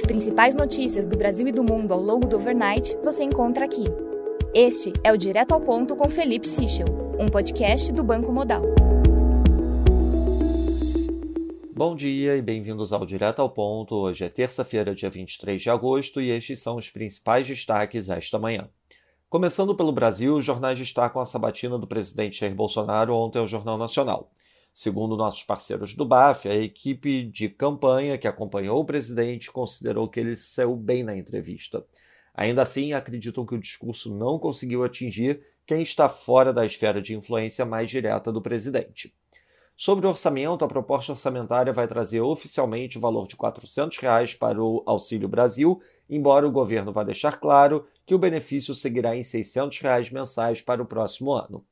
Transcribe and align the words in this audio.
As 0.00 0.06
principais 0.06 0.54
notícias 0.54 1.06
do 1.06 1.14
Brasil 1.14 1.46
e 1.46 1.52
do 1.52 1.62
mundo 1.62 1.92
ao 1.92 2.00
longo 2.00 2.26
do 2.26 2.36
overnight 2.36 2.96
você 3.04 3.22
encontra 3.22 3.66
aqui. 3.66 3.84
Este 4.54 4.94
é 5.04 5.12
o 5.12 5.16
Direto 5.18 5.52
ao 5.52 5.60
Ponto 5.60 5.94
com 5.94 6.08
Felipe 6.08 6.48
Sichel, 6.48 6.86
um 7.18 7.28
podcast 7.28 7.92
do 7.92 8.02
Banco 8.02 8.32
Modal. 8.32 8.62
Bom 11.70 11.94
dia 11.94 12.34
e 12.34 12.40
bem-vindos 12.40 12.94
ao 12.94 13.04
Direto 13.04 13.42
ao 13.42 13.50
Ponto. 13.50 13.94
Hoje 13.94 14.24
é 14.24 14.30
terça-feira, 14.30 14.94
dia 14.94 15.10
23 15.10 15.60
de 15.60 15.68
agosto, 15.68 16.18
e 16.18 16.30
estes 16.30 16.62
são 16.62 16.76
os 16.76 16.88
principais 16.88 17.46
destaques 17.46 18.08
esta 18.08 18.38
manhã. 18.38 18.70
Começando 19.28 19.74
pelo 19.74 19.92
Brasil, 19.92 20.34
os 20.34 20.44
jornais 20.46 20.78
destacam 20.78 21.20
a 21.20 21.26
sabatina 21.26 21.76
do 21.76 21.86
presidente 21.86 22.40
Jair 22.40 22.54
Bolsonaro 22.54 23.14
ontem 23.14 23.38
ao 23.38 23.46
Jornal 23.46 23.76
Nacional. 23.76 24.30
Segundo 24.72 25.16
nossos 25.16 25.42
parceiros 25.42 25.94
do 25.94 26.04
BAF, 26.04 26.48
a 26.48 26.54
equipe 26.54 27.24
de 27.24 27.48
campanha 27.48 28.16
que 28.16 28.28
acompanhou 28.28 28.80
o 28.80 28.84
presidente 28.84 29.50
considerou 29.50 30.08
que 30.08 30.20
ele 30.20 30.36
saiu 30.36 30.76
bem 30.76 31.02
na 31.02 31.16
entrevista. 31.16 31.84
Ainda 32.34 32.62
assim, 32.62 32.92
acreditam 32.92 33.44
que 33.44 33.54
o 33.54 33.60
discurso 33.60 34.14
não 34.14 34.38
conseguiu 34.38 34.84
atingir 34.84 35.42
quem 35.66 35.82
está 35.82 36.08
fora 36.08 36.52
da 36.52 36.64
esfera 36.64 37.02
de 37.02 37.14
influência 37.14 37.64
mais 37.64 37.90
direta 37.90 38.32
do 38.32 38.40
presidente. 38.40 39.14
Sobre 39.76 40.06
o 40.06 40.10
orçamento, 40.10 40.62
a 40.62 40.68
proposta 40.68 41.12
orçamentária 41.12 41.72
vai 41.72 41.88
trazer 41.88 42.20
oficialmente 42.20 42.98
o 42.98 43.00
valor 43.00 43.26
de 43.26 43.34
400 43.34 43.96
reais 43.96 44.34
para 44.34 44.62
o 44.62 44.82
Auxílio 44.84 45.26
Brasil, 45.26 45.80
embora 46.08 46.46
o 46.46 46.52
governo 46.52 46.92
vá 46.92 47.02
deixar 47.02 47.40
claro 47.40 47.86
que 48.04 48.14
o 48.14 48.18
benefício 48.18 48.74
seguirá 48.74 49.16
em 49.16 49.22
600 49.22 49.78
reais 49.80 50.10
mensais 50.10 50.60
para 50.60 50.82
o 50.82 50.86
próximo 50.86 51.32
ano. 51.32 51.64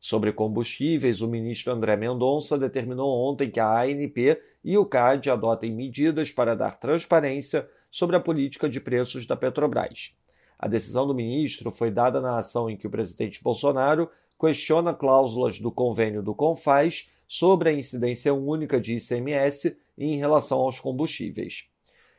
Sobre 0.00 0.32
combustíveis, 0.32 1.20
o 1.20 1.28
ministro 1.28 1.72
André 1.72 1.96
Mendonça 1.96 2.56
determinou 2.56 3.08
ontem 3.28 3.50
que 3.50 3.58
a 3.58 3.82
ANP 3.82 4.40
e 4.64 4.78
o 4.78 4.86
CAD 4.86 5.30
adotem 5.30 5.72
medidas 5.72 6.30
para 6.30 6.54
dar 6.54 6.78
transparência 6.78 7.68
sobre 7.90 8.16
a 8.16 8.20
política 8.20 8.68
de 8.68 8.80
preços 8.80 9.26
da 9.26 9.36
Petrobras. 9.36 10.14
A 10.58 10.68
decisão 10.68 11.06
do 11.06 11.14
ministro 11.14 11.70
foi 11.70 11.90
dada 11.90 12.20
na 12.20 12.38
ação 12.38 12.70
em 12.70 12.76
que 12.76 12.86
o 12.86 12.90
presidente 12.90 13.42
Bolsonaro 13.42 14.08
questiona 14.38 14.94
cláusulas 14.94 15.58
do 15.58 15.70
convênio 15.70 16.22
do 16.22 16.34
CONFAS 16.34 17.10
sobre 17.26 17.70
a 17.70 17.72
incidência 17.72 18.32
única 18.32 18.80
de 18.80 18.94
ICMS 18.94 19.76
em 19.96 20.16
relação 20.16 20.60
aos 20.60 20.78
combustíveis. 20.78 21.68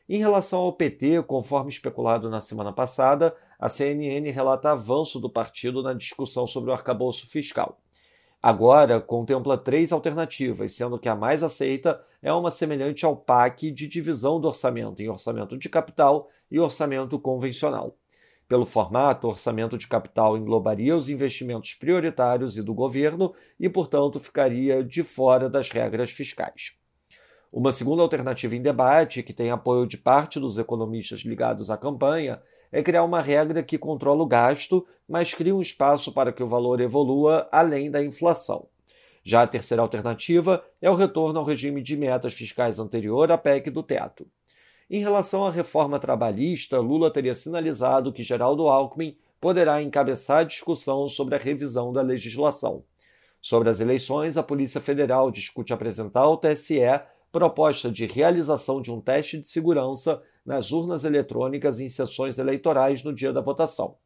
Em 0.07 0.17
relação 0.17 0.61
ao 0.61 0.73
PT, 0.73 1.23
conforme 1.23 1.69
especulado 1.69 2.29
na 2.29 2.41
semana 2.41 2.73
passada, 2.73 3.35
a 3.59 3.67
CNN 3.67 4.31
relata 4.31 4.71
avanço 4.71 5.19
do 5.19 5.29
partido 5.29 5.83
na 5.83 5.93
discussão 5.93 6.47
sobre 6.47 6.69
o 6.69 6.73
arcabouço 6.73 7.29
fiscal. 7.29 7.77
Agora 8.41 9.01
contempla 9.01 9.57
três 9.57 9.91
alternativas, 9.91 10.71
sendo 10.71 10.97
que 10.97 11.09
a 11.09 11.15
mais 11.15 11.43
aceita 11.43 12.01
é 12.21 12.31
uma 12.31 12.49
semelhante 12.49 13.05
ao 13.05 13.17
PAC 13.17 13.69
de 13.69 13.85
divisão 13.85 14.39
do 14.39 14.47
orçamento 14.47 15.01
em 15.03 15.09
orçamento 15.09 15.57
de 15.57 15.67
capital 15.67 16.29
e 16.49 16.57
orçamento 16.57 17.19
convencional. 17.19 17.97
Pelo 18.47 18.65
formato, 18.65 19.27
o 19.27 19.29
orçamento 19.29 19.77
de 19.77 19.87
capital 19.87 20.37
englobaria 20.37 20.95
os 20.95 21.09
investimentos 21.09 21.73
prioritários 21.73 22.57
e 22.57 22.63
do 22.63 22.73
governo 22.73 23.33
e, 23.59 23.67
portanto, 23.69 24.19
ficaria 24.19 24.83
de 24.83 25.03
fora 25.03 25.49
das 25.49 25.69
regras 25.69 26.09
fiscais. 26.09 26.73
Uma 27.51 27.71
segunda 27.71 28.01
alternativa 28.01 28.55
em 28.55 28.61
debate, 28.61 29.21
que 29.21 29.33
tem 29.33 29.51
apoio 29.51 29.85
de 29.85 29.97
parte 29.97 30.39
dos 30.39 30.57
economistas 30.57 31.19
ligados 31.21 31.69
à 31.69 31.77
campanha, 31.77 32.41
é 32.71 32.83
criar 32.83 33.03
uma 33.03 33.21
regra 33.21 33.63
que 33.63 33.77
controla 33.77 34.23
o 34.23 34.27
gasto, 34.27 34.85
mas 35.07 35.33
cria 35.33 35.55
um 35.55 35.61
espaço 35.61 36.11
para 36.13 36.31
que 36.31 36.43
o 36.43 36.47
valor 36.47 36.79
evolua 36.79 37.47
além 37.51 37.89
da 37.89 38.03
inflação. 38.03 38.67
Já 39.23 39.41
a 39.41 39.47
terceira 39.47 39.81
alternativa 39.81 40.63
é 40.81 40.89
o 40.89 40.95
retorno 40.95 41.39
ao 41.39 41.45
regime 41.45 41.81
de 41.81 41.97
metas 41.97 42.33
fiscais 42.33 42.79
anterior 42.79 43.31
à 43.31 43.37
PEC 43.37 43.69
do 43.69 43.83
teto. 43.83 44.27
Em 44.89 45.01
relação 45.01 45.45
à 45.45 45.51
reforma 45.51 45.99
trabalhista, 45.99 46.79
Lula 46.79 47.11
teria 47.11 47.35
sinalizado 47.35 48.11
que 48.11 48.23
Geraldo 48.23 48.67
Alckmin 48.67 49.15
poderá 49.39 49.81
encabeçar 49.81 50.39
a 50.39 50.43
discussão 50.43 51.07
sobre 51.07 51.35
a 51.35 51.37
revisão 51.37 51.93
da 51.93 52.01
legislação. 52.01 52.83
Sobre 53.41 53.69
as 53.69 53.79
eleições, 53.79 54.35
a 54.35 54.43
Polícia 54.43 54.81
Federal 54.81 55.31
discute 55.31 55.71
apresentar 55.71 56.21
ao 56.21 56.37
TSE 56.37 56.81
proposta 57.31 57.91
de 57.91 58.05
realização 58.05 58.81
de 58.81 58.91
um 58.91 58.99
teste 58.99 59.37
de 59.37 59.47
segurança 59.47 60.21
nas 60.49 60.71
urnas 60.71 61.03
eletrônicas 61.03 61.79
em 61.79 61.87
sessões 61.87 62.39
eleitorais 62.39 63.03
no 63.03 63.13
dia 63.13 63.31
da 63.31 63.39
votação. 63.39 63.97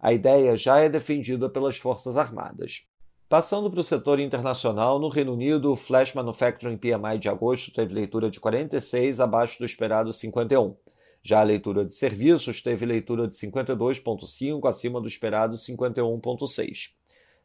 A 0.00 0.12
ideia 0.12 0.56
já 0.56 0.80
é 0.80 0.88
defendida 0.88 1.48
pelas 1.48 1.78
Forças 1.78 2.16
Armadas. 2.16 2.88
Passando 3.28 3.70
para 3.70 3.78
o 3.78 3.84
setor 3.84 4.18
internacional, 4.18 4.98
no 4.98 5.08
Reino 5.08 5.32
Unido, 5.32 5.70
o 5.70 5.76
Flash 5.76 6.12
Manufacturing 6.12 6.76
PMI 6.76 7.20
de 7.20 7.28
agosto 7.28 7.72
teve 7.72 7.94
leitura 7.94 8.28
de 8.28 8.40
46, 8.40 9.20
abaixo 9.20 9.60
do 9.60 9.64
esperado 9.64 10.12
51. 10.12 10.74
Já 11.22 11.38
a 11.38 11.44
leitura 11.44 11.84
de 11.84 11.94
serviços 11.94 12.60
teve 12.60 12.84
leitura 12.84 13.28
de 13.28 13.36
52,5, 13.36 14.68
acima 14.68 15.00
do 15.00 15.06
esperado 15.06 15.54
51,6. 15.54 16.96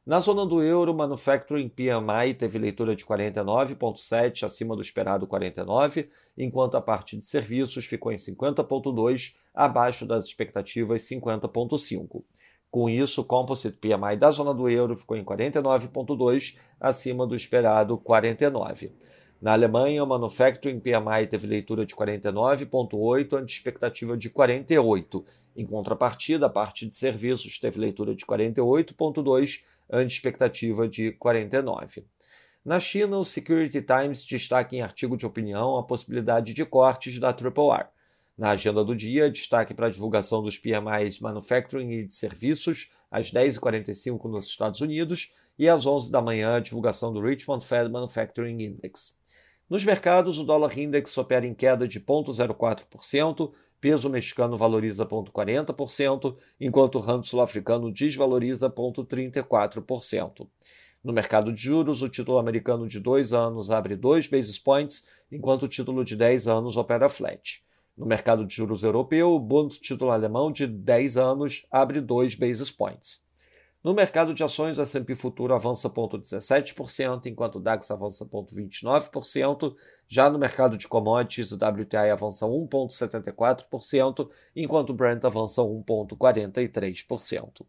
Na 0.07 0.21
zona 0.21 0.45
do 0.45 0.63
euro, 0.63 0.93
Manufacturing 0.93 1.67
PMI 1.67 2.33
teve 2.33 2.57
leitura 2.57 2.95
de 2.95 3.05
49,7, 3.05 4.45
acima 4.45 4.73
do 4.73 4.81
esperado 4.81 5.27
49, 5.27 6.07
enquanto 6.37 6.75
a 6.75 6.81
parte 6.81 7.17
de 7.17 7.25
serviços 7.25 7.85
ficou 7.85 8.09
em 8.09 8.15
50,2, 8.15 9.35
abaixo 9.53 10.05
das 10.05 10.23
expectativas 10.23 11.01
50,5. 11.01 12.23
Com 12.71 12.89
isso, 12.89 13.19
o 13.19 13.25
Composite 13.25 13.75
PMI 13.79 14.15
da 14.17 14.31
zona 14.31 14.53
do 14.53 14.69
euro 14.69 14.95
ficou 14.95 15.17
em 15.17 15.25
49,2, 15.25 16.57
acima 16.79 17.27
do 17.27 17.35
esperado 17.35 17.97
49. 17.97 18.93
Na 19.39 19.53
Alemanha, 19.53 20.03
o 20.03 20.07
Manufacturing 20.07 20.79
PMI 20.79 21.27
teve 21.29 21.45
leitura 21.45 21.85
de 21.85 21.95
49,8, 21.95 23.33
ante 23.33 23.53
expectativa 23.53 24.17
de 24.17 24.29
48. 24.31 25.23
Em 25.55 25.65
contrapartida, 25.65 26.47
a 26.47 26.49
parte 26.49 26.87
de 26.87 26.95
serviços 26.95 27.59
teve 27.59 27.79
leitura 27.79 28.15
de 28.15 28.25
48,2, 28.25 29.63
ante 29.91 30.13
expectativa 30.13 30.87
de 30.87 31.11
49. 31.13 32.03
Na 32.65 32.79
China, 32.79 33.19
o 33.19 33.23
Security 33.23 33.81
Times 33.81 34.25
destaca 34.25 34.75
em 34.75 34.81
artigo 34.81 35.15
de 35.15 35.25
opinião 35.25 35.77
a 35.77 35.83
possibilidade 35.83 36.53
de 36.53 36.65
cortes 36.65 37.19
da 37.19 37.29
R. 37.29 37.85
Na 38.35 38.51
agenda 38.51 38.83
do 38.83 38.95
dia, 38.95 39.31
destaque 39.31 39.73
para 39.73 39.87
a 39.87 39.89
divulgação 39.89 40.41
dos 40.43 40.57
PMIs 40.57 41.19
Manufacturing 41.19 41.91
e 41.91 42.05
de 42.05 42.13
Serviços, 42.13 42.91
às 43.09 43.31
10h45 43.31 44.25
nos 44.25 44.47
Estados 44.47 44.81
Unidos, 44.81 45.31
e 45.57 45.69
às 45.69 45.85
11 45.85 46.11
da 46.11 46.21
manhã, 46.21 46.55
a 46.55 46.59
divulgação 46.59 47.13
do 47.13 47.21
Richmond 47.21 47.65
Fed 47.65 47.89
Manufacturing 47.89 48.61
Index. 48.61 49.17
Nos 49.69 49.83
mercados, 49.83 50.39
o 50.39 50.45
dólar 50.45 50.77
index 50.77 51.17
opera 51.17 51.45
em 51.45 51.53
queda 51.53 51.85
de 51.85 51.99
0,04%, 51.99 53.51
peso 53.81 54.09
mexicano 54.09 54.55
valoriza 54.55 55.05
0,40%, 55.05 56.37
enquanto 56.57 56.95
o 56.95 57.01
rand 57.01 57.23
sul-africano 57.23 57.91
desvaloriza 57.91 58.69
0,34%. 58.69 60.47
No 61.03 61.11
mercado 61.11 61.51
de 61.51 61.59
juros, 61.59 62.01
o 62.01 62.07
título 62.07 62.37
americano 62.37 62.87
de 62.87 63.01
2 63.01 63.33
anos 63.33 63.69
abre 63.69 63.97
2 63.97 64.27
basis 64.27 64.57
points, 64.57 65.05
enquanto 65.29 65.63
o 65.63 65.67
título 65.67 66.05
de 66.05 66.15
10 66.15 66.47
anos 66.47 66.77
opera 66.77 67.09
flat. 67.09 67.61
No 67.97 68.05
mercado 68.05 68.45
de 68.45 68.55
juros 68.55 68.83
europeu, 68.83 69.31
o 69.31 69.39
Bund 69.39 69.79
título 69.81 70.11
alemão 70.11 70.49
de 70.49 70.65
10 70.65 71.17
anos 71.17 71.65
abre 71.69 71.99
2 71.99 72.35
basis 72.35 72.71
points. 72.71 73.26
No 73.87 73.93
mercado 73.93 74.33
de 74.33 74.43
ações, 74.43 74.77
o 74.77 74.81
S&P 74.81 75.15
Futuro 75.15 75.53
avança 75.53 75.89
0,17%, 75.89 77.27
enquanto 77.27 77.55
o 77.55 77.61
DAX 77.61 77.89
avança 77.89 78.25
0,29%. 78.25 79.73
Já 80.09 80.29
no 80.29 80.37
mercado 80.37 80.75
de 80.75 80.89
commodities, 80.89 81.53
o 81.53 81.55
WTI 81.55 82.09
avança 82.11 82.45
1,74%, 82.45 84.29
enquanto 84.53 84.89
o 84.89 84.93
Brent 84.93 85.23
avança 85.23 85.61
1,43%. 85.61 87.65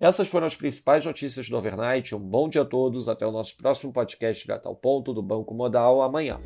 Essas 0.00 0.28
foram 0.28 0.46
as 0.46 0.56
principais 0.56 1.04
notícias 1.04 1.50
do 1.50 1.58
overnight. 1.58 2.14
Um 2.14 2.20
bom 2.20 2.48
dia 2.48 2.62
a 2.62 2.64
todos. 2.64 3.06
Até 3.06 3.26
o 3.26 3.30
nosso 3.30 3.54
próximo 3.58 3.92
podcast 3.92 4.46
direto 4.46 4.66
ao 4.66 4.74
ponto 4.74 5.12
do 5.12 5.20
Banco 5.20 5.52
Modal 5.52 6.00
amanhã. 6.00 6.40